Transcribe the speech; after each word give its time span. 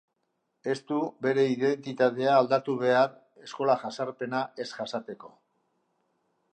Ez 0.71 0.75
du 0.91 1.01
bere 1.25 1.43
identitatea 1.49 2.31
aldatu 2.37 2.77
behar 2.81 3.13
eskola 3.49 3.79
jazarpena 3.85 4.43
ez 4.67 4.71
jasateko. 4.75 5.35